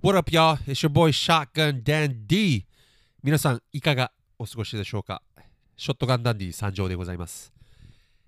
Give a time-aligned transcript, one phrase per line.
[0.00, 0.56] What up, y'all?
[0.66, 2.64] It's your boy Shotgun Dandy.
[3.22, 5.22] 皆さん、いかがお過ごしでしょうか？
[5.76, 7.52] ショットガンダンディ参上でございます。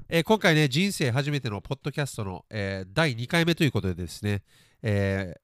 [0.08, 4.42] えー今回ね、人生初めてのポッドキャストの、えー第2回目ということでですね、
[4.82, 5.34] え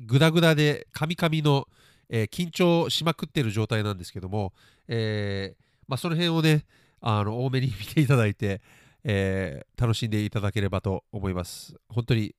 [0.00, 1.68] ーグダグダでカミカミの、
[2.08, 4.52] えー緊張しまくってる状態なんですけども、
[4.88, 6.64] えーまあ、その辺をね、
[7.00, 8.60] あの多めに見ていただいて、
[9.04, 11.76] え楽しんでいただければと思います。
[11.88, 12.34] 本当に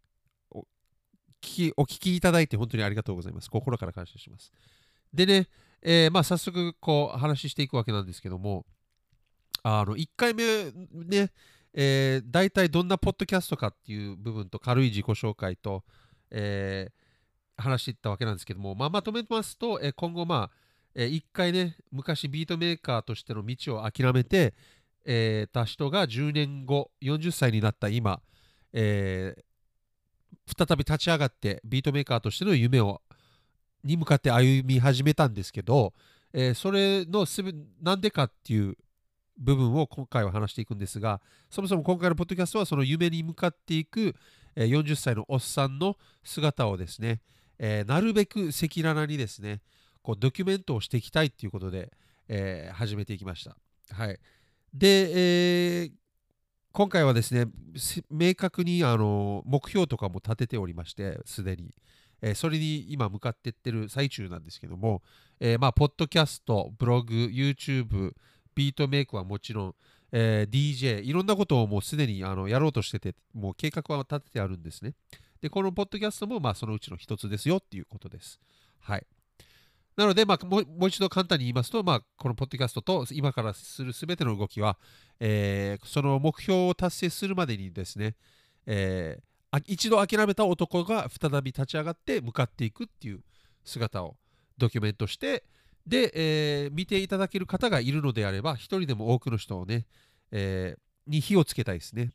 [1.41, 3.49] きお聞きいただいて本当にありがとうございます。
[3.49, 4.51] 心から感謝します。
[5.13, 5.47] でね、
[5.81, 8.65] えーまあ、早速こう話していくわけなんですけども、
[9.63, 10.43] あの1回目
[10.93, 11.31] ね、
[11.73, 15.83] えー、大体どんなポッドキャストかっていう部分と軽い自己紹介と、
[16.31, 17.07] えー
[17.59, 20.55] 話していったわけなんですけども、まあ、まとめますと、えー今後まあ、
[20.93, 24.53] え1回ね昔ビートメーカーとしての道を諦めて、
[25.05, 28.21] えーた人が10年後40歳になった今、
[28.73, 29.33] え
[30.55, 33.01] 再び立ち上がってビートメーカーとしての夢を
[33.83, 35.93] に向かって歩み始めたんですけど、
[36.33, 38.75] えーそれのすべなんでかっていう
[39.37, 44.15] 部分を今回は話していくんですがそもそも今回のポッドキャストはその夢に向かっていく、
[44.55, 47.21] え40歳のおっさんの姿をですね、
[47.59, 49.61] えーなるべく赤裸々にですね
[50.01, 51.91] こうドキュメントをしていきたいっていうことで、
[52.29, 53.55] え始めていきました。
[53.93, 54.19] はい、
[54.73, 55.91] で、え
[56.77, 57.47] 今回はですね
[58.11, 61.73] 明確にあの目標とかも立てておりましてすでに、
[62.21, 65.01] えーそれに今向かっていってる最中なんですけども、
[65.39, 68.11] えーまあポッドキャストブログ YouTube
[68.53, 69.75] ビートメイクはもちろん、
[70.11, 74.93] えー DJ いろんなことをもうすでにあのやろうとしててもう計画は立ててあるんですね。
[75.41, 78.39] でこのポッドキャストもまあそのうちの一つですよっていうことです。
[78.81, 79.07] はい。
[79.97, 84.77] なので、まあ、もうもう一度簡単に言いますと、まあ、このポッドキャストと今からするすべての動きは、
[85.19, 88.15] えーその目標を達成するまでにですね、
[88.67, 89.27] えー
[89.65, 93.21] 一度諦めた男が再び立ち上がって向かっていくっていう
[93.63, 94.17] 姿を
[94.57, 95.45] ドキュメントして
[95.87, 99.87] で、えー見ていただける方がいるのであれば一人でも多くの人をね、
[100.31, 102.11] えーに火をつけたいですね。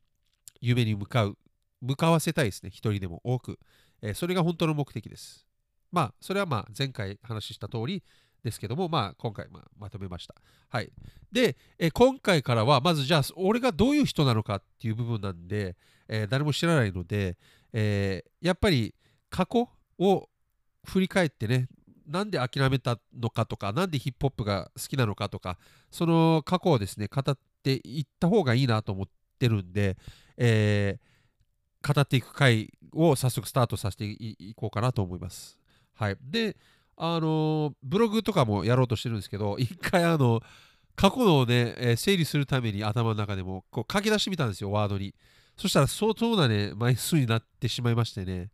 [0.61, 1.37] 夢に向かう
[1.81, 2.71] 向かわせたいですね。
[2.71, 3.59] 一人でも多く、
[4.03, 5.47] えーそれが本当の目的です。
[5.93, 8.03] まあそれはまあ前回話した通り
[8.43, 10.35] ですけどもまあ今回まあまとめました
[10.69, 10.91] はい
[11.31, 15.77] で、え今回からはまずじゃあ俺がどういう人なのかっていう部分なんで、
[16.09, 17.37] えー誰も知らないので、
[17.73, 18.95] えーやっぱり
[19.31, 20.29] 過去を
[20.85, 21.69] 振り返ってね
[22.07, 25.59] なんで諦めたのかとかなんでヒップホップが好きなのかとか
[25.91, 29.07] その過去をですね語っていった方がいいなと思っ
[29.39, 29.97] てるんで、
[30.37, 31.13] えー
[31.85, 35.62] 語っていく回を早速スタートさせていこうかなと思います。
[36.03, 36.57] はい、で
[36.97, 40.43] あのブログとかもやろうとしてるんですけど 一回あの
[40.97, 45.15] 過去のね、えー整理するために頭の中でもこう書き出してみたんですよワードに。
[45.57, 48.51] そしたら相当なね枚数になってしまいましてね。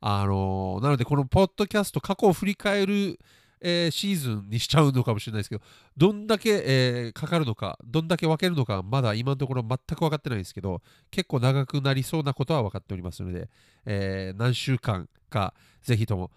[0.00, 3.18] あのーなのでこのポッドキャスト過去を振り返る、
[3.62, 5.62] えーシーズンにしちゃうのかもしれないですけど
[5.96, 13.48] どんだけ、えかかるのかどんだけ分けるのかまだ今のところ全く分かってないんですけど結構長くなりそうなことは分かっておりますので、
[13.86, 16.30] えー何週間かぜひとも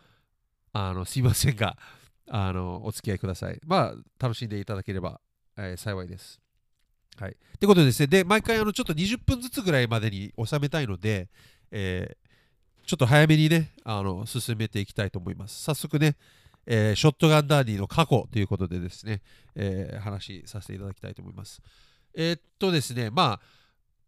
[0.73, 1.77] あのすいませんが
[2.27, 5.21] あのお付き合いくださいまあ楽しんでいただければ、
[5.57, 6.43] えー幸いです
[7.17, 7.31] はい。
[7.31, 11.29] ってことでですね、で、毎回あのちょっと20分ずつぐらいまでに収めたいので、
[11.71, 12.17] えー
[12.85, 15.63] ちょっと早めにね、あの進めていきたいと思います。
[15.63, 16.17] 早速ね、
[16.65, 19.21] えーショットガンダーディの過去ということでですね、
[19.55, 21.61] え話させていただきたいと思います。
[22.13, 23.41] えっとですね、まあ、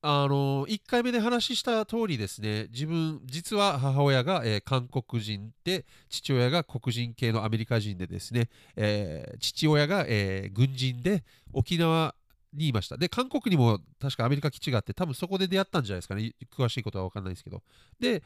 [0.07, 11.23] あの1回目で話した通りですね、自分、実は母親が、えー韓国人で、父親が黒人系のアメリカ人でですね、えー父親が、えー軍人で
[11.53, 12.13] 沖縄
[12.53, 12.97] にいました。
[12.97, 16.33] で、韓国にも確かアメリカ基地があって、多分そこで出会ったんじゃないですかね。
[16.55, 17.63] 詳しいことは分かんないですけど。
[17.99, 18.21] で、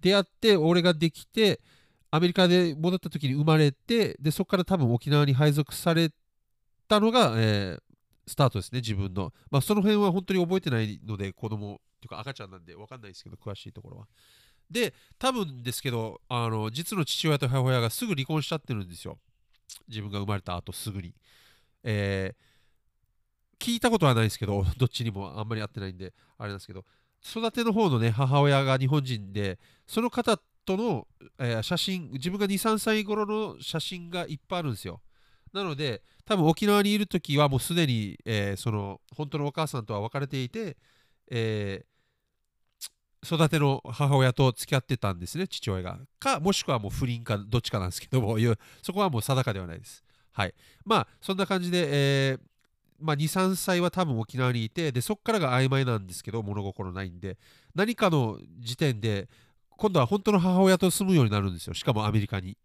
[0.00, 1.60] 出会って、俺ができて、
[2.10, 6.10] アメリカで戻った時に生まれて、で、そこから多分沖縄に配属され
[6.88, 7.82] たのが、えー
[8.28, 9.32] スタートですね、自分の。
[9.50, 14.06] まあ、その辺は本当に覚えてないので、子供っていうか赤ちゃんなんで分かんないですけど、詳しいところは。
[14.70, 19.18] で、多分ですけど、あの実の父親と母親がすぐ離婚しちゃってるんですよ。
[19.88, 21.14] 自分が生まれた後すぐに。
[21.82, 22.48] えー
[23.58, 26.84] 聞いたことはないですけど、 どっちにもあんまり会ってないんで、あれなんですけど、
[27.24, 31.08] 育ての方のね、母親が日本人で、その方との、
[31.38, 35.02] えー写真、自分が2、3歳頃の写真がいっぱいあるんですよ。
[35.52, 40.76] なので、多分沖縄にいるときはもうすでに、えーその本当のお母さんとは別れていて、
[41.30, 41.88] えー
[43.24, 45.98] 育ての母親と付き合ってたんですね、父親が。
[46.20, 48.36] か、もしくはもう不倫か、どっちかなんですけども、
[48.80, 50.04] そこはもう定かではないです。
[50.32, 50.54] はい。
[50.84, 51.88] まあ、そんな感じで、
[52.30, 52.40] えー
[53.00, 57.38] まあ、2、3歳は多分沖縄にいて、で、そこからが曖昧なんですけど、物心ないんで、
[57.74, 59.28] 何かの時点で、
[59.70, 61.74] 今度は本当の母親と住むようになるんですよ。
[61.74, 62.56] しかもアメリカに。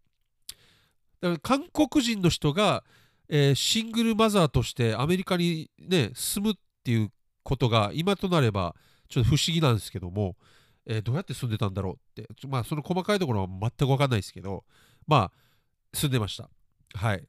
[1.24, 2.84] だから韓国人の人が、
[3.30, 6.54] えーシングルマザーとしてアメリカにね住むっ
[6.84, 7.10] ていう
[7.42, 8.74] ことが今となれば
[9.08, 10.36] ちょっと不思議なんですけども、
[10.84, 12.28] えーどうやって住んでたんだろうって。
[12.46, 14.64] まあその細かいところは全く分かんないですけど
[15.06, 15.32] まあ
[15.94, 16.50] 住んでました。
[16.94, 17.26] はい。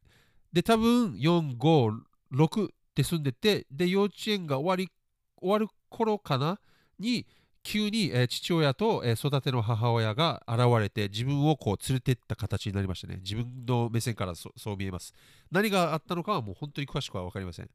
[0.52, 4.92] で多分456って住んでてで幼稚園が終わり
[5.40, 6.60] 終わる頃かな？
[7.00, 7.26] に
[7.66, 13.18] 急に、えー父親と、えー育ての母親が現れて自分をこう連れてった形になりましたね。
[13.18, 15.14] 自分の目線からそう見えます。
[15.52, 17.70] 何があったのかはもう本当に詳しくは分かりません、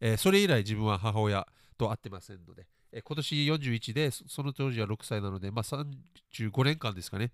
[0.00, 1.46] えーそれ以来自分は母親
[1.76, 7.30] と会ってませんので、え今年41でその当時は6歳なので、まあ、35年間ですかね、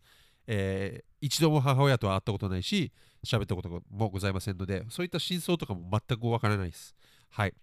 [0.49, 2.91] えー一度も母親とは会ったことないし
[3.25, 6.95] 喋ったこともございませんのでそういった真相とかも全くわからないです。
[7.29, 7.55] はい。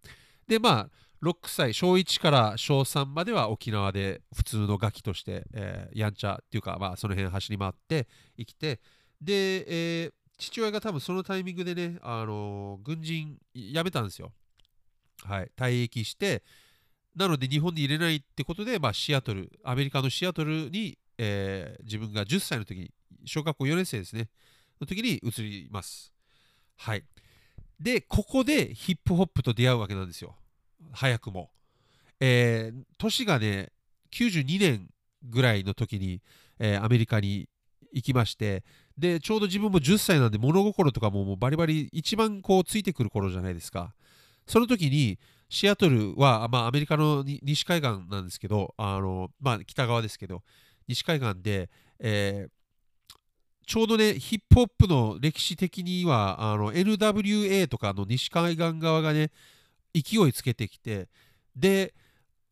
[0.48, 0.90] でまあ
[1.24, 8.80] 6歳小1から小3までは沖縄で普通のガキとして、えーやんちゃっていうか、まあ、その辺走り回って生きて
[9.22, 14.32] で、えー父親が多分そのタイミングでね、あのー軍人辞めたんですよ。
[15.24, 16.44] はい、退役して
[17.16, 22.92] なので日本に入れないってことで、まあ、シアトルアメリカのシアトルに、えー自分が10歳の時に
[23.26, 24.30] 小学校4年生ですね
[24.80, 26.14] の時に移ります。
[26.76, 27.04] はい、
[27.80, 30.36] でここでヒップホップと出会うわけなんですよ
[30.98, 31.52] 早くも。
[32.20, 33.72] えー年がね
[34.12, 34.90] 92年
[35.24, 36.22] ぐらいの時に、
[36.60, 37.48] えーアメリカに
[37.94, 38.64] 行きまして
[38.98, 43.94] でちょうど自分も10歳なんで物心とかももうバリバリ一番こうついてくる頃じゃないですか
[44.48, 50.42] その時にシアトルは、まあ、アメリカの西海岸なんですけどあの、まあ、北側ですけど
[50.88, 51.70] 西海岸で、
[52.00, 52.52] えー
[53.68, 59.30] ちょうどねヒップホップの歴史的にはあの NWA とかの西海岸側がね
[59.94, 61.10] 勢いつけてきて
[61.56, 61.94] で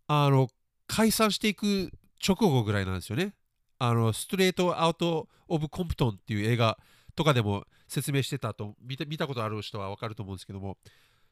[0.07, 0.49] あの
[0.87, 1.91] 解散していく
[2.25, 3.33] 直後ぐらいなんですよね。
[3.77, 6.77] あのストレート・アウト・オブ・コンプトンっていう映画
[7.15, 10.77] とかでも説明してたと見た見たことある人は分かると思うんですけども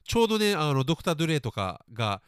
[0.03, 2.21] ちょうどねあのドクター・ドレイとかが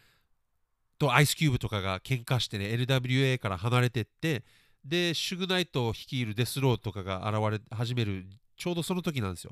[0.98, 4.44] とアイスキューブとかが喧嘩してね LWA から離れてって
[4.84, 8.26] でシュグナイトを率いるデスローとかが現れ始める
[8.56, 9.52] ちょうどその時なんですよ。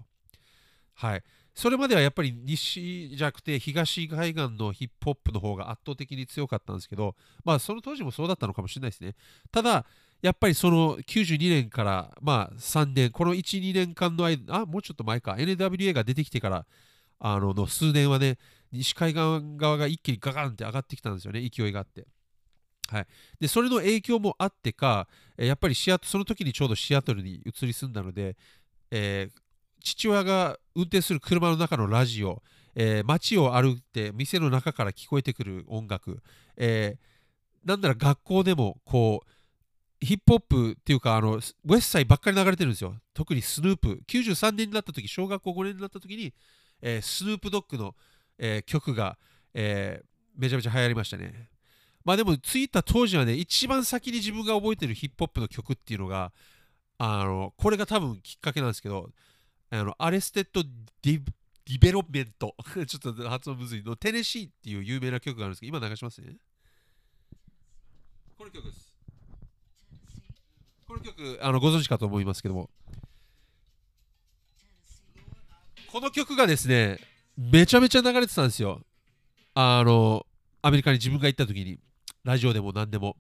[0.94, 1.24] はい。
[1.56, 7.16] それまではやっぱり西じゃなくて東海岸のヒップホップの方が圧倒的に強かったんですけど、
[7.46, 9.16] まあその当時もそうだったのかもしれないですね。
[9.52, 9.86] ただ、
[10.22, 16.66] やっぱりその92年からまあ3年、この1、2年間の間、あ、もうちょっと前か、NWA が出てきてから
[17.20, 18.40] あのの数年はね、
[18.72, 22.08] 西海岸側が一気にガガンって上がってきたんですよね、勢いがあって。
[22.90, 23.08] はい、
[23.40, 25.08] でそれの影響もあってか、
[25.38, 28.36] やっぱりシアその時にちょうどシアトルに移り住んだので、
[28.90, 29.43] えー
[29.84, 32.42] 父親が運転する車の中のラジオ、
[32.76, 36.20] えー街を歩いて店の中から聞こえてくる音楽、
[36.58, 42.96] えーなんなら学校でもこうヒップホップっていうかあのウェスサイばっかり流れてるんですよ。
[43.14, 44.02] 特にスヌープ。
[44.06, 46.34] 93年になった時小学校5年になった時に、
[46.82, 47.96] えー Snoop Dogg の、
[48.38, 49.18] えー曲が、
[49.54, 50.06] えー
[50.36, 51.50] めちゃめちゃ流行りましたね。
[52.04, 56.34] まあでもツイッター当時はね一番先に自分が覚えてるヒップホップの曲っていうのが
[56.98, 59.10] あのこれが多分きっかけなんですけど
[59.74, 62.56] あの Arrested De Development。
[62.86, 63.96] ちょっと発音むずいの。
[63.96, 66.38] Tennessee っていう有名な曲があるんですけど今流しますね。
[68.38, 68.96] この曲です。
[70.86, 72.70] この曲あのご存知かと思いますけども。
[75.88, 77.00] この曲がですね
[77.36, 78.80] めちゃめちゃ流れてたんですよ。
[79.56, 80.28] あの
[80.62, 81.80] アメリカに自分が行った時に。
[82.24, 83.18] ラジオでも何でも。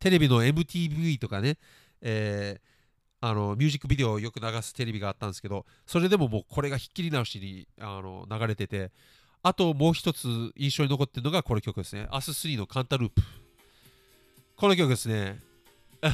[0.00, 1.56] テレビの MTV とかね、
[2.00, 2.73] えー
[3.26, 8.90] あのミュージックビデオをよく流すテレビがあったんですけどそれでももうこれがひっきり直しにあの流れてて
[9.42, 12.06] あともう一つ印象に残ってるのがこの曲ですね。
[12.10, 13.22] アス3のカンタループ。
[14.56, 15.38] この曲ですね。
[16.02, 16.08] こ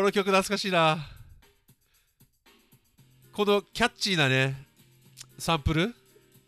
[0.00, 1.04] の曲懐かしいな。
[3.32, 4.68] このキャッチーなね
[5.38, 5.94] サンプル。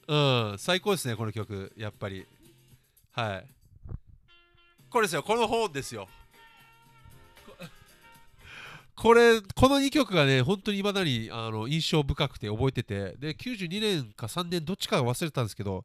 [0.09, 0.17] う
[0.55, 2.25] ん最高ですねこの曲やっぱり。
[3.13, 3.47] はい。
[4.91, 6.09] これですよこの本ですよ。
[9.01, 15.85] これこの2曲がね本当にいまだにあの印象深くて覚えててで92年か3年どっちか忘れたんですけど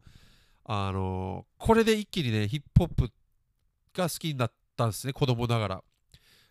[0.65, 3.11] あのこれで一気にねヒップホップ
[3.95, 5.83] が好きになったんですね子供ながら。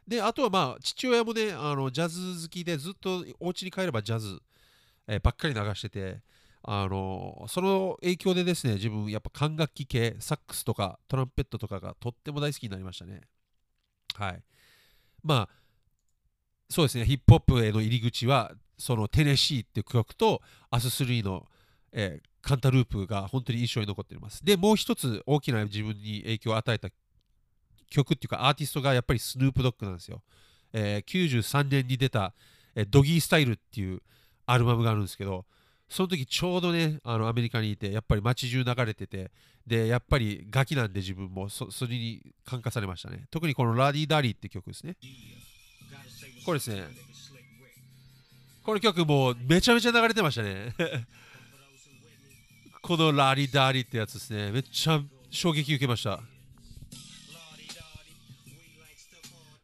[0.06, 4.40] であとはまあ父親もねあのジャズ好きでずっとお家に帰ればジャズ、
[5.08, 6.20] えーばっかり流してて
[6.62, 13.22] あのその影響でですね自分やっぱ管楽器系サックスとかトランペットとかがとっても大好きになりましたね。
[14.14, 14.42] はい。
[15.24, 15.61] まあ
[16.72, 21.46] そうですねヒップホップへの入り口はそのテネシーっていう曲とアス3の、
[21.92, 26.88] えーカンタループが本当に印象に残っていますでもう一つ大きな自分に影響を与えた
[27.88, 30.22] 曲っていうかアーティストがやっぱりスヌープドッグなんですよ、
[30.72, 32.34] えー93年に出た、
[32.74, 34.00] えドギースタイルっていう
[34.46, 35.44] アルバムがあるんですけど、
[35.88, 39.30] その時ちょうどね、あのアメリカにいて、やっぱり街中流れてて、
[39.66, 43.26] で、やっぱりガキなんで自分もそそれに感化されましたね。
[43.30, 44.96] 特にこのラディ・ダリーって曲ですね。
[46.44, 46.84] これですね。
[48.64, 50.74] この曲もうめちゃめちゃ流れてましたね。
[52.82, 54.50] このラリダリってやつですね。
[54.50, 56.20] めっちゃ衝撃受けました。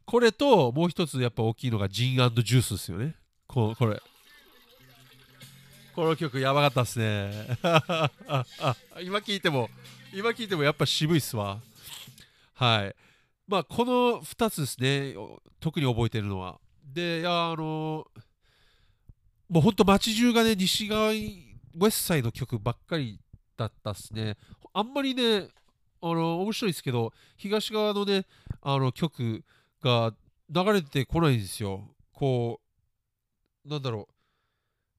[0.07, 3.15] これともう一つやっぱ大きいのがジンジュースですよね。
[3.47, 4.01] ここれ。
[5.95, 7.59] この曲やばかったっすね。
[9.03, 9.69] 今聞いても、
[10.15, 11.61] 今聞いてもやっぱ渋いっすわ。
[12.55, 12.97] はい。
[13.47, 15.15] まあこの2つですね。
[15.61, 16.61] 特に覚えてるのは。
[16.93, 18.07] で、いや、あの
[19.49, 23.21] もうほんと街中がね、西側ウェスサイド曲ばっかり
[23.57, 24.37] だったっすね。
[24.73, 25.49] あんまりね、
[26.01, 28.27] あの、面白いですけど、東側のね、
[28.63, 29.45] あの曲
[29.83, 30.13] が
[30.51, 31.95] 流れてこないんですよ。
[32.13, 32.61] こ
[33.65, 34.15] う、なんだろう。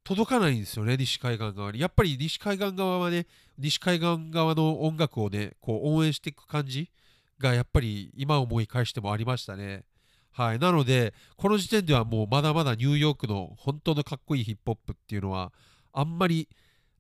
[0.04, 1.80] 届かないんですよね、西海岸側に。
[1.80, 3.28] やっぱり西海岸側はね、
[3.58, 6.90] 西海岸側の音楽をね、こう応援していく感じ
[7.38, 9.86] がやっぱり今思い返してもありましたね。
[10.32, 15.52] はい、なので、この時点ではもうまだまだニューヨークの本当のかっこいいヒップホップっていうのは、
[15.92, 16.48] あんまり、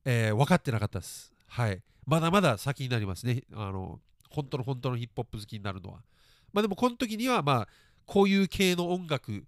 [0.06, 1.32] えー、分かってなかったです。
[1.48, 1.82] はい。
[2.06, 3.44] まだまだ先になりますね。
[3.54, 6.02] あの、本当の本当のヒップホップ好きになるのは。
[6.52, 7.68] まあでも、この時には、まあ、
[8.06, 9.46] こういう系の音楽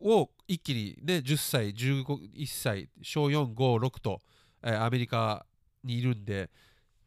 [0.00, 4.20] を一気にね、10歳、11歳、小4、5、6と、
[4.62, 5.44] えー、アメリカ
[5.84, 6.50] にいるんで、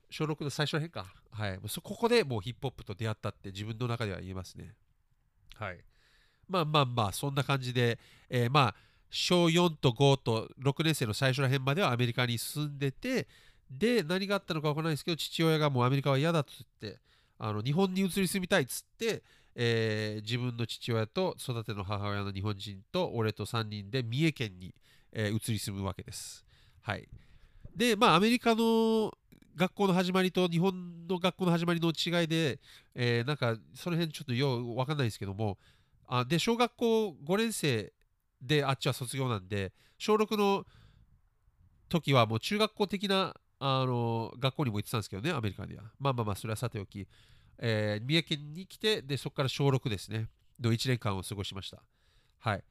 [0.10, 1.14] 小6の最初らへんか。
[1.32, 1.60] はい。
[1.60, 4.76] ここでもうヒップホップと出会ったって自分の中では言えますね。
[5.62, 5.78] はい。
[6.50, 8.00] まあまあまあ、そんな感じで、
[8.30, 8.76] えー、まあ、
[9.12, 13.28] 小4と5と6年生の最初ら辺まではアメリカに住んでて、
[13.70, 16.52] で、何があったのか分からないですけど、父親がもうアメリカは嫌だと
[16.82, 17.00] 言って、
[17.38, 19.22] あの日本に移り住みたいっつって、
[19.56, 24.74] えー、自分の父親と育ての母親の日本人と俺と3人で三重県に、
[25.12, 26.44] えー、移り住むわけです。
[26.82, 27.08] はい。
[27.76, 29.12] で、まあ、アメリカの
[29.56, 32.60] 学校の始まりと日本の学校の始まりの違いで、
[32.96, 35.58] えー、なんかその辺ちょっとよう分かんないですけども
[36.08, 37.92] あで小学校5年生
[38.42, 40.66] であっちは卒業なんで小6の
[41.90, 45.84] 時はもう中学校的なあの学校にも行ってたんですけどねアメリカには。
[46.00, 47.08] まあまあまあそれはさておき、
[47.60, 50.28] えー、三重県に来てでそこから小6ですね
[50.60, 51.84] の1年間を過ごしました。
[52.40, 52.64] はい。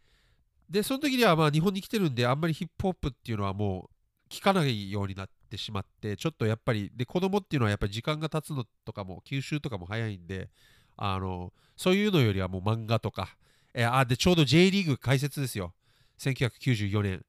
[0.69, 3.89] でその時にはまあ日本に来てるんであんまりヒップホップっていうのはも
[4.29, 10.49] う聞かないようになってってしまってちょっとやっぱりで子供っていうのはやっぱり時間が経つのとかも吸収とかも早いんで
[10.97, 13.37] あのそういうのよりはもう漫画とか、
[13.75, 15.75] えー、あでちょうど J リーグ開設ですよ。
[16.19, 17.25] 1994年。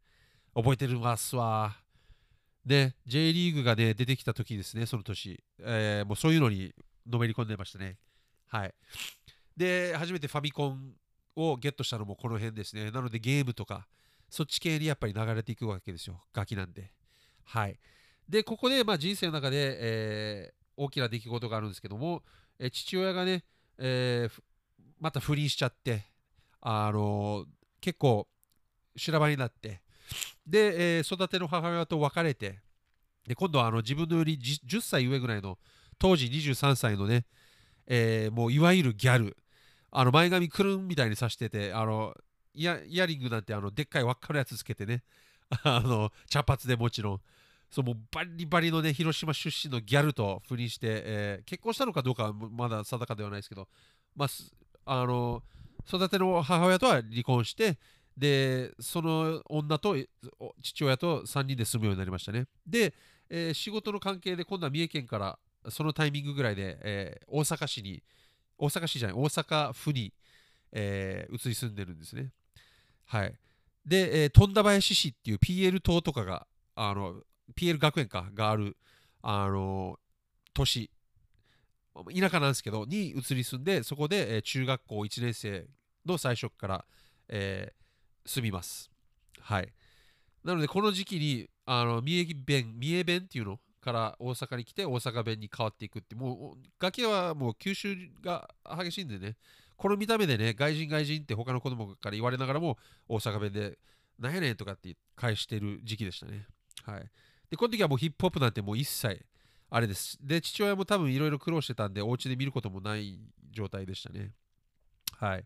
[0.54, 1.78] 覚えてるますわ。
[2.66, 6.76] ね J リーグがね出てきた時ですねその年、えー、もうそういうのに
[7.08, 7.98] のめり込んでましたね。
[8.48, 8.74] はい。
[9.58, 10.94] で初めてファミコン
[11.36, 12.92] をゲットしたのもこの辺ですね。
[12.92, 13.88] なのでゲームとか
[14.30, 16.22] そっち系にやっぱり流れていくわけですよ。
[16.34, 16.92] ガキなんで。
[17.44, 17.80] はい。
[18.32, 22.24] でここでまあ人生の中で、えー、大きな出来事があるんですけども、
[22.58, 23.44] えー、父親がね、
[23.78, 24.42] えー、
[25.02, 26.06] また不倫しちゃって
[26.62, 27.46] あの
[27.82, 28.28] 結構
[28.96, 29.82] 修羅場になって
[30.48, 32.60] で、え育ての母親と別れて
[33.28, 35.58] で今度はあの自分のより10歳上ぐらいの
[36.00, 37.26] 当時23歳のね、
[37.88, 39.38] えもういわゆるギャル
[39.92, 42.14] あの前髪くるんみたいにさしててあの
[42.54, 45.04] イヤリングなんてあのでっかい輪っかのやつつけてね
[45.64, 47.22] あの茶髪でもちろん
[47.72, 53.70] そうもうバリバリのね広島出身のギャルと不倫して、えー、結婚したのかどうかはまだ定かではないですけど、
[54.14, 54.30] まあ、
[54.86, 55.42] あの
[55.88, 57.78] 育ての母親とは離婚して
[58.18, 59.96] でその女と
[60.62, 62.46] 父親と3人で住むようになりましたね。
[62.68, 62.94] で、
[63.30, 68.04] えー、仕事の関係で今度は三重県からそのタイミングぐらいで、えー、大阪市に
[68.58, 70.14] 大阪市じゃない大阪府に、
[70.74, 72.34] えー、移り住んでるんですね。
[73.06, 73.34] はい。
[73.86, 77.16] で、えー、富田林市っていう PL 島とかがあの
[77.56, 78.78] PL 学園かがある、
[79.22, 80.00] あの
[80.54, 80.92] 都市、
[81.94, 85.68] 田舎なんですけど、に移り住んで、そこで、え、中学校1年生
[86.06, 86.86] の最初から、
[87.28, 88.90] えー、住みます。
[89.40, 89.74] はい。
[90.44, 99.36] なので、この時期に、あの三重弁、三重弁っていうのから大阪に来て、大阪弁に変わっていくって、もう、崖はもう吸収が激しいんでね、
[99.78, 102.78] この見た目でね、外人外人って他の子供から言われながらも、
[103.08, 103.78] 大阪弁で、
[104.20, 106.46] なんやねんとかって返してる時期でしたね。
[106.84, 107.10] はい。
[107.52, 109.24] で、この時はもうヒップホップなんてもう一切
[109.70, 110.18] あれです。
[110.22, 113.20] で、父親も多分いろいろ苦労してたんで、お家で見ることもない
[113.52, 114.32] 状態でしたね。
[115.18, 115.46] はい。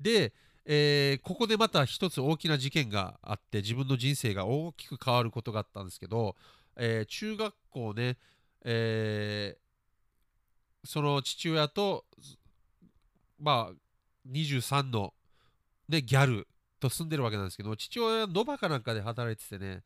[0.00, 0.32] で、
[0.64, 6.34] えー、ここでまた一つ大きな事件があって、自分の人生が大きく変わることがあったんですけど、
[6.76, 8.18] えー、中学校ね、
[8.64, 12.04] えー、その父親と、
[13.38, 15.14] まあ、23の、
[15.88, 16.48] ね、ギャル
[16.80, 19.84] と住んでるわけなんですけど、父親はノバかなんかで働いててね、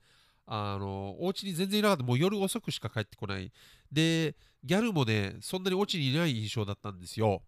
[0.52, 2.02] あの、お家に全然いなかった。
[2.02, 3.52] もう夜遅くしか帰ってこない。
[3.92, 7.42] で、ギャルもね、そんなにお家にいない印象だったんですよ。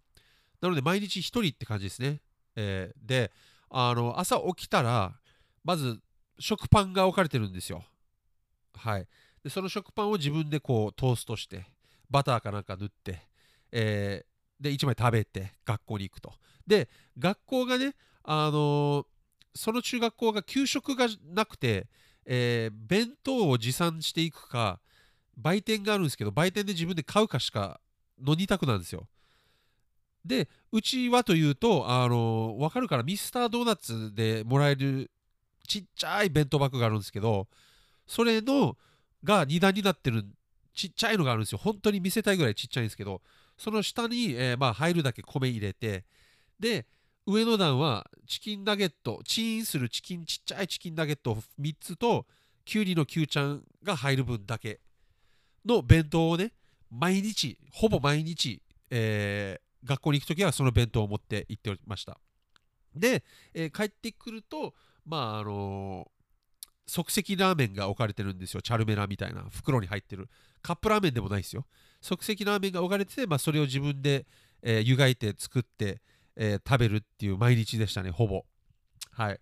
[0.60, 2.20] なので、毎日1人って感じですね。
[2.54, 3.32] えー、で、
[3.70, 5.18] あの、朝起きたら、
[5.64, 5.98] まず、
[6.38, 7.84] 食パンが置かれてるんですよ。
[8.76, 9.08] はい。
[9.42, 11.66] で、その食パンを自分でこう、トーストして、
[12.08, 13.20] バターかなんか塗って、
[13.72, 16.34] えー、で、1枚食べて、学校に行くと。
[16.68, 19.04] で、学校がね、あのー、
[19.56, 21.88] その中学校が給食がなくて、
[22.26, 24.80] えー、弁当を持参していくか、
[25.36, 27.80] 売店があるんですけど、売店で自分で買うかしか
[28.20, 29.08] の2択なんですよ。
[30.24, 35.10] で、うちはというと、あのー、わかるからミスタードーナツでもらえる
[35.66, 37.48] ちっちゃい弁当箱があるんですけど、
[38.06, 38.76] それの
[39.24, 40.24] が2段になってる
[40.74, 41.58] ちっちゃいのがあるんですよ。
[41.58, 43.20] 本当に見せたいぐらいちっちゃいんですけど、
[43.56, 46.04] その下に、えー、まあ入るだけ米入れて、
[46.58, 46.86] で、
[47.26, 52.26] 上の段はチキンナゲット、チーンするチキン、ちっちゃいチキンナゲット3つと、
[52.64, 54.80] きゅうりのきゅうちゃんが入る分だけ
[55.64, 56.52] の弁当をね、
[56.90, 62.18] 毎日、ほぼ毎日、えー、学校に行くときはその弁当を持って行っておりました。
[62.94, 63.24] で、
[63.54, 64.74] えー、帰ってくると、
[65.06, 66.10] まあ、あのー、
[66.86, 68.60] 即席ラーメンが置かれてるんですよ。
[68.60, 70.28] チャルメラみたいな袋に入ってる。
[70.60, 71.66] カップラーメンでもないですよ。
[72.00, 74.26] 即席ラーメンが置かれてて、まあ、それを自分で、
[74.62, 76.02] えー、湯がいて作って、
[76.36, 78.44] えー、食べるっていう毎日でしたね、ほぼ。
[79.10, 79.40] はい。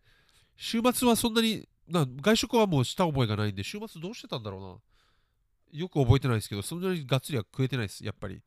[0.56, 5.80] 週末はそんなに、な外食はもうした覚えがないんで、週末どうしてたんだろうな。
[5.80, 8.42] よく覚えてないですけど、そんなにがっつりは食えてないです、やっぱり。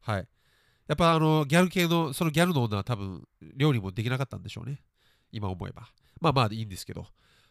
[0.00, 0.28] はい。
[0.86, 3.26] やっぱあの、ギャル系の、そのギャルの女は多分、
[3.56, 4.82] 料理もできなかったんでしょうね。
[5.32, 5.88] 今思えば。
[6.20, 7.06] まあまあいいんですけど。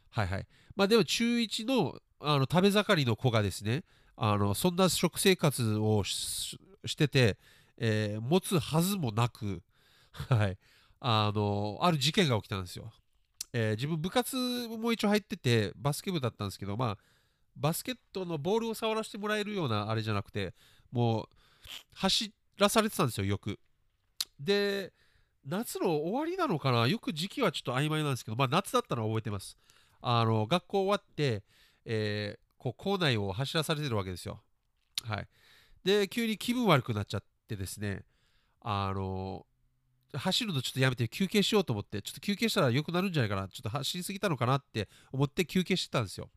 [0.10, 0.48] はいはい。
[0.76, 3.84] まあでも中1のあの食べ盛りの子がですね、
[4.16, 6.58] あのそんな食生活をし
[6.98, 7.38] てて、
[7.78, 9.62] えー、持つはずもなく、
[10.30, 10.58] はい、
[11.00, 12.92] あのある事件が起きたんですよ。
[13.54, 14.36] えー、自分部活
[14.68, 16.98] も一応入っててバスケ部だったんですけどまあ
[17.56, 20.54] バスケットのボールを触らせてもらえるようなあれじゃなくて
[20.92, 21.26] もう
[21.94, 23.60] 走らされてたんですよよく。
[24.40, 24.94] で
[25.46, 26.88] 夏の終わりなのかな？
[26.88, 29.58] よく時期はちょっと曖昧なんですけどまあ夏だったのは覚えてます。
[30.02, 31.44] あの学校終わって、
[31.86, 34.42] えー、こう校内を走らされてるわけですよ。
[35.04, 35.28] はい。
[35.84, 38.04] で急に気分悪くなっちゃってですね
[38.62, 39.46] あの
[40.14, 46.30] 走るのちょっとやめて休憩しようと思って、ちょっと休憩したら良くなるんじゃないかな、ちょっと走りすぎたのかなって思って休憩してたんですよ。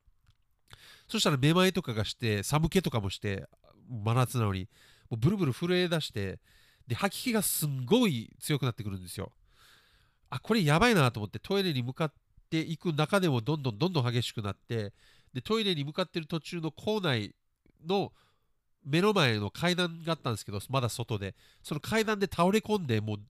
[1.08, 3.48] そしたらめまいとかがして、寒気とかもして、
[3.88, 4.68] 真夏なのに、
[5.08, 6.38] もうブルブル震え出して、
[6.86, 9.32] で、吐き気がすんごい強くなってくるんですよ。
[10.28, 12.12] あ、これやばいなと思ってトイレに向かっ
[12.50, 14.92] ていく中でもどんどんどんどん激しくなって、
[15.32, 17.34] で、トイレに向かってる途中の校内
[17.86, 18.12] の
[18.84, 23.20] 目の前の階段があったんですけど、まだ外で、その階段で倒れ込んで、もう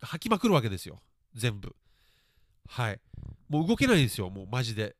[0.00, 1.00] 吐きまくるわけですよ。
[1.34, 1.74] 全部。
[2.68, 3.00] はい。
[3.48, 4.96] もう動けないんですよもうマジで。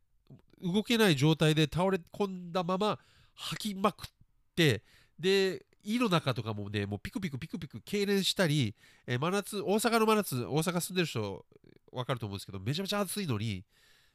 [0.63, 2.99] 動けない状態で倒れ込んだまま
[3.35, 4.11] 吐きまくっ
[4.55, 4.83] て
[5.19, 8.75] で胃の中とかもねもうピクピクピクピク痙攣したり、
[9.07, 11.45] えー、真夏大阪の真夏大阪住んでる人
[11.93, 13.65] 分かると思うんですけどめちゃめちゃ暑いのに、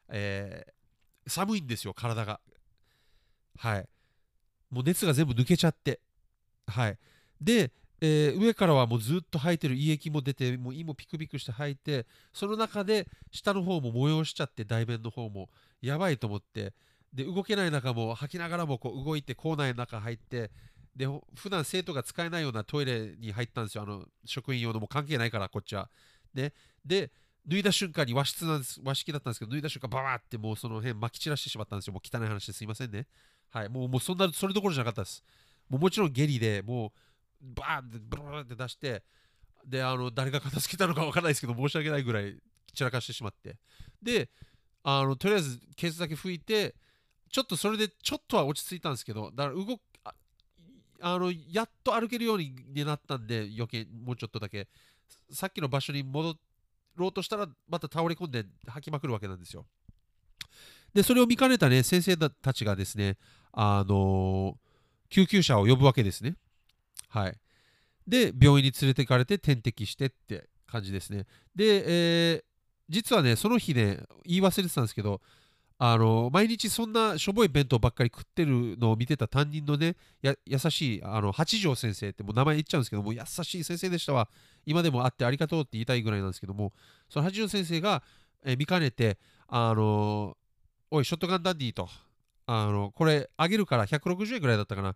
[0.09, 2.39] えー、寒いんですよ体が。
[3.57, 3.87] はい。
[4.71, 5.99] もう熱が全部抜けちゃって。
[6.67, 6.97] はい。
[7.39, 7.71] で
[8.03, 15.49] えー、上からはもうずっと吐いてる胃液も出てもう胃もピクピクして吐いてその中で下の方も催しちゃって大便の方も
[15.81, 16.73] やばいと思って
[17.13, 20.49] で動けない中も吐きながらもこう動いて校内の中入って
[20.95, 23.83] で普段生徒が使えないようなトイレに入ったんですよ。
[23.83, 25.89] あの職員用のも関係ないからこっちは。
[26.33, 26.53] で
[26.85, 27.11] で
[27.47, 31.93] 脱いだ瞬間に和室なんです和式だったんですけど脱いだ瞬間ババってもうその辺撒き散らしてしまったんですよ。
[31.93, 33.07] もう汚い話ですいませんね。
[33.51, 33.69] はい。
[33.69, 35.23] もうもうそんなそれどころじゃなかったです。
[35.69, 36.91] もうもちろん下痢でもう
[37.41, 39.03] バーンってブルーって出して
[39.65, 42.37] であの誰が片付けたのかわからないですけど申し訳ないぐらい
[42.73, 43.57] 散らかしてしまって。
[44.01, 44.29] で
[44.83, 46.73] あのとりあえずケースだけ拭いて
[47.31, 50.13] ちょっとそれでちょっとは落ち着いたんですけどだから動あ
[51.01, 52.53] あのやっと歩けるように
[52.85, 54.67] なったんで余計もうちょっとだけ。
[55.31, 56.35] さっきの場所に戻
[56.95, 59.65] ろうとしたらまた倒れ込んで吐きまくるわけなんですよ。
[60.93, 63.17] でそれを見かねたね先生たちがですね
[63.53, 64.57] あの
[65.09, 66.35] 救急車を呼ぶわけですね。
[67.11, 67.37] はい。
[68.07, 71.25] で、病院に連れて行かれて点滴してって感じですね。
[71.55, 71.83] で、
[72.33, 72.43] えー、
[72.89, 75.21] 実はね、その日ね、言い忘れてたんですけど、
[75.83, 79.95] あの毎日そんなしょぼい弁当ばっかり食ってるのを見てた担任のね、
[80.45, 84.29] 優しいあの八条先生ってもう名前言っちゃうんですけども、優しい先生でしたわ。
[84.67, 86.71] 今でも会ってありがとうって言いたいぐらいなんですけども、
[87.09, 88.03] その八条先生が、
[88.45, 90.37] えー、見かねて、あの
[90.91, 91.89] おい、ショットガンダンディと、
[92.45, 94.95] あのこれあげるから160円ぐらいだったかな。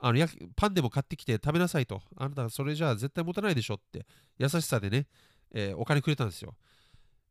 [0.00, 2.02] あのパンでも買ってきて食べなさいと。
[2.16, 4.06] あなたそれじゃあ絶対持たないでしょって。
[4.38, 5.06] 優しさでね、
[5.52, 6.54] えー、お金くれたんですよ。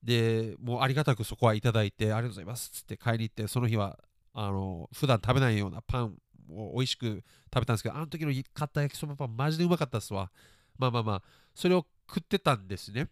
[0.04, 3.98] でもうありがたくそこはいただいてありがとうございますっつって買いに行ってその日は
[4.34, 6.16] あの普段食べないようなパン
[6.52, 7.24] を美味しく
[7.54, 10.32] 食べたんですけどあの時の買った焼きそばパンマジでうまかったっすわ。
[10.78, 11.22] まあまあまあ
[11.56, 13.08] それを食ってたんですね。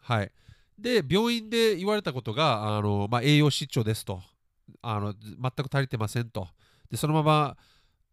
[0.00, 0.32] はい。
[0.78, 4.20] で病院で言われたことがあの、まあ、栄養失調ですと。
[4.82, 6.48] あの全く足りてませんと。
[6.90, 7.56] でそのまま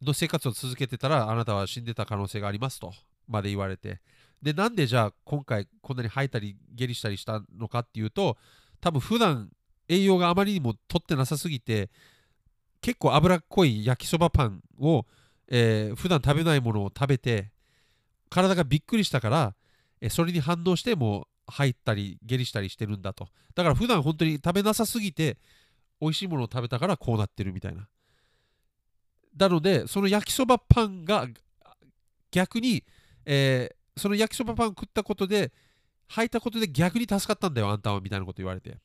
[0.04, 2.94] の生活を続けてたらあなたは死んでた可能性がありますと
[3.28, 4.00] まで言われて。
[4.42, 8.38] でなんでじゃあ今回こんなに吐いたり下痢したりしたのかっていうと
[8.82, 9.50] 多分普段
[9.88, 11.90] 栄養があまりにも取ってなさすぎて
[12.82, 15.06] 結構脂っこい焼きそばパンを、
[15.48, 17.54] えー、普段食べないものを食べて
[18.34, 19.56] 体がびっくりしたから、
[20.02, 23.28] え、それに反応しても入ったり下痢したりしてるんだと。
[23.54, 25.38] だから普段本当に食べなさすぎて
[26.02, 27.88] 美味しいものを食べたからこうなってるみたいな。
[29.38, 31.28] なのでその焼きそばパンが
[32.32, 32.84] 逆に、
[33.26, 35.52] えー、その焼きそばパン食ったことで
[36.10, 38.78] 履いたことで逆に助かったんだよあんたはみたいなこと言われて。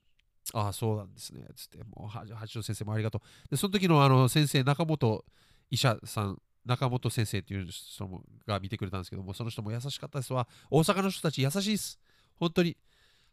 [0.54, 1.44] ああそうなんですね。
[1.54, 3.50] つってもう八条先生もありがとう。
[3.50, 5.24] でその時のあの先生中本
[5.70, 8.08] 医者さん中本先生っていう人
[8.46, 10.48] が見てくれたんですけどもその人も優しかったですわ。
[10.70, 11.98] 大阪の人たち優しいです。
[12.37, 12.76] 本当に。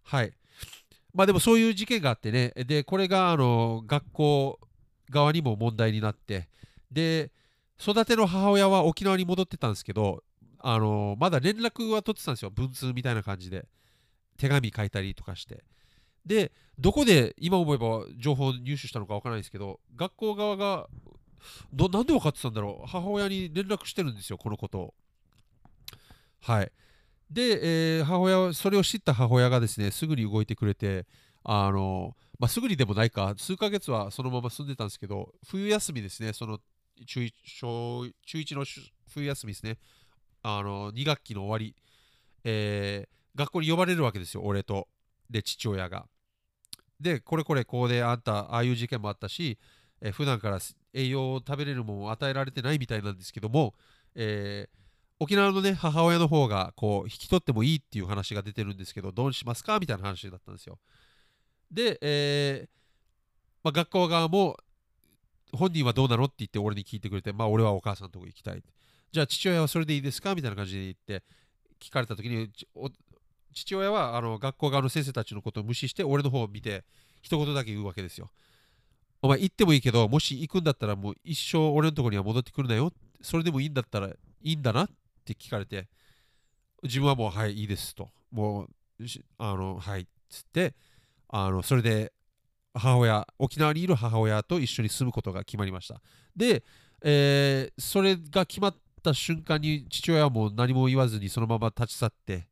[0.04, 0.34] はい。
[1.14, 2.52] まあでもそういう事件があってね。
[2.66, 4.60] でこれがあの学校
[5.10, 6.50] 側にも問題になって
[6.92, 7.32] で
[7.80, 10.24] 育ての母親は沖縄に戻ってたんですけど
[10.60, 12.52] あのまだ連絡は取ってたんですよ。
[12.52, 13.68] 文通みたいな感じで。
[14.38, 15.64] 手紙書いたりとかして。
[16.26, 20.88] でどこで今思えば情報を入手したのかわからないですけど学校側が
[21.72, 22.88] どなんで分かってたんだろう。
[22.88, 24.94] 母親に連絡してるんですよこのことを。
[26.42, 26.72] はい。
[27.30, 31.06] で、えー、母親それを知った母親がですねすぐに動いてくれて
[31.44, 33.36] あの、まあ、すぐにでもないか。
[33.38, 36.60] 数ヶ月はそのまま住んでたんですけど冬休みですねその
[37.06, 38.66] 中 1, 小中1の
[39.10, 39.78] 冬休みですね。
[40.44, 41.76] あの2学期の終わり、
[42.44, 44.88] えー、学校に呼ばれるわけですよ俺と。
[45.30, 46.08] で父親が。
[47.00, 49.58] でこれこれこうであんたああいう事件もあったし、
[50.02, 50.60] えー、普段から
[50.94, 53.74] 栄養を食べれるものを与えられてないみたいなんですけども、
[54.16, 54.78] えー、
[55.20, 59.80] 沖縄のね母親の方がこう引き取ってもいいっていう話が出てるんですけどどうしますか？
[59.80, 60.80] みたいな話だったんですよ。
[61.72, 62.70] で、えー
[63.64, 64.58] まあ、学校側も
[65.52, 68.64] 本人はどうなのって言って俺に聞いてくれてまあ俺はお母さんのとこ行きたい。
[69.12, 71.24] じゃあ父親はそれでいいですかみたいな感じで言って
[71.80, 72.50] 聞かれた時に
[73.54, 76.84] 父親はあの学校側の先生たちのことを無視して俺の方を見て
[77.22, 78.30] 一言だけ言うわけですよ。
[79.22, 82.92] お前行ってもいいけどもし行くんだったらもう一生俺のとこには戻ってくるなよ。
[83.22, 84.90] それでもいいんだったらいいんだなっ
[85.24, 85.88] て聞かれて
[86.84, 88.10] 自分はもうはいいいですと。
[88.32, 88.70] もう
[89.38, 90.76] あのはいつって
[91.30, 92.12] あのそれで
[92.76, 96.02] 母親沖縄にいる母親と一緒に住むことが決まりました。
[96.36, 96.64] で、
[97.02, 102.48] えー、それが決まった瞬間に父親はもう何も言わずにそのまま立ち去って、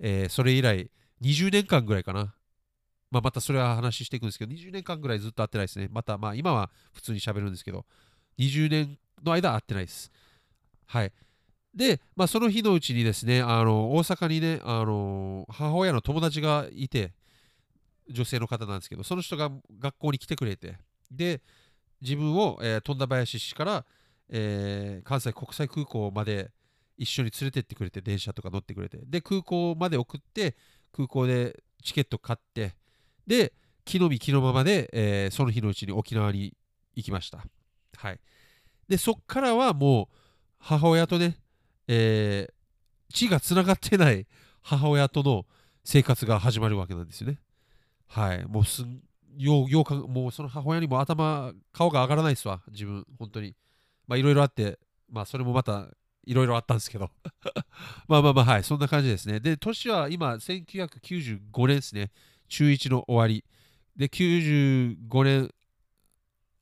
[0.00, 0.90] えー、それ以来
[1.22, 2.34] 20年間ぐらいかな、
[3.10, 5.88] まあ、またそれは話していくんですけど20年間ぐらいずっと会ってないですね。
[5.90, 7.84] またまあ今は普通に喋るんですけど
[8.38, 10.10] 20年の間会ってないです。
[10.86, 11.12] はい。
[11.74, 17.12] で、まあ、その日のうちにですね、あの大阪にね、あの母親の友達がいて、
[18.08, 20.76] 女性の方なんですけど、その人が学校に来てくれて、
[21.10, 21.42] で、
[22.00, 23.84] 自分を、えー、富田林市から、
[24.28, 26.50] えー、関西国際空港まで
[26.96, 30.56] 一緒に連れてってくれて、電車とか乗ってくれて、で、空港まで送って、
[30.92, 32.74] 空港でチケット買って、
[33.26, 33.52] で、
[33.84, 36.54] 木の実木のままで、えー、その日のうちに沖縄に
[36.94, 37.44] 行きました。
[37.96, 38.20] はい。
[38.88, 40.14] で、そっからはもう、
[40.58, 41.38] 母親とね、
[41.86, 44.26] えー、血がつながってない
[44.62, 45.46] 母親との
[45.84, 47.38] 生活が始まるわけなんですよね。
[48.08, 48.44] はい。
[48.44, 48.82] もうす
[49.36, 53.54] ようようかもうその母親にも頭、顔が上がらないですわ、自分、本当に。
[54.06, 54.78] まあいろいろあって、
[55.10, 55.88] まあそれもまた
[56.24, 57.10] いろいろあったんですけど。
[58.08, 59.40] まあまあまあ、はい、そんな感じですね。
[59.40, 62.10] で、年は今、1995年ですね。
[62.48, 63.44] 中1の終わり。
[63.96, 65.50] で、95年、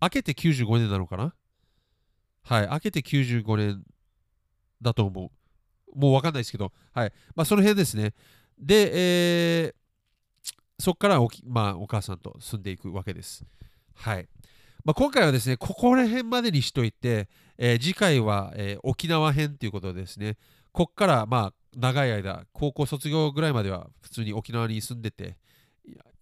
[0.00, 1.34] 明けて95年なのかな？
[2.42, 3.84] はい、明けて95年
[4.80, 5.32] だと思
[5.94, 5.98] う。
[5.98, 7.12] もう分かんないですけど、はい。
[7.34, 8.14] まあ、その辺ですね。
[8.58, 9.74] で、えー、
[10.78, 13.44] そこからお,、まあ、お母さんと住んでいくわけです。
[13.94, 14.28] はい。
[14.84, 20.36] まあ、今回はですね、ここら辺までにしといて、えー、次回は、えー、沖縄編ということですね、
[20.72, 25.36] ここからまあ長い間、高校卒業ぐらいまでは普通に沖縄に住んでて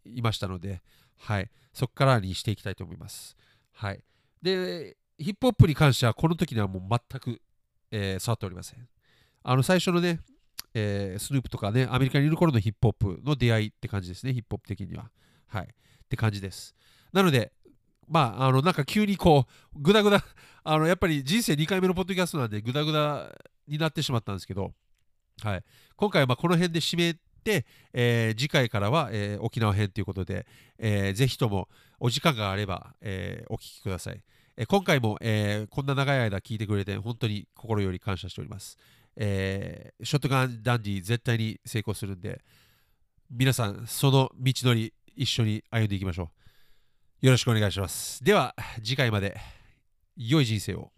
[0.05, 0.83] いましたので、
[1.19, 3.37] はい、そこからにしていきたいと思います。
[3.73, 4.03] はい。
[4.41, 7.41] で、ヒップホップに関してはこの時にはもう全く
[7.97, 8.89] えー、触っておりません。
[9.45, 10.21] あの最初のね、
[10.75, 15.11] えー、スヌープとかね、アメリカにいる頃のヒップホップの出会いって感じですね、ヒップホップ的には。
[15.47, 15.65] はい。
[15.65, 15.69] っ
[16.09, 16.75] て感じです。
[17.13, 17.53] なので、
[18.09, 20.25] まあ、あの、なんか急にこう、ぐだぐだ、
[20.65, 23.31] あの、やっぱり人生2回目のポッドキャストなんで、ぐだぐだ
[23.67, 24.73] になってしまったんですけど、
[25.43, 25.65] はい。
[25.97, 30.47] 今回はまこの辺で締めて、えー次回からは、えー沖縄編ということで、
[30.79, 34.23] えーぜひともお時間があれば、えお聞きください。
[34.57, 38.79] え今回も、えこんな長い間聞いてくれて本当に心より感謝しております。
[39.17, 42.43] えーショットガンダンディ絶対に成功するんで、
[43.31, 46.31] 皆さん、その道のり一緒に歩んでいきましょ
[47.23, 47.27] う。
[47.27, 48.23] よろしくお願いします。
[48.23, 49.37] では、次回まで
[50.17, 50.94] 良い人生を。